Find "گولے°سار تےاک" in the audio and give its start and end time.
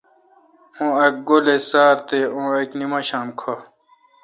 1.27-2.69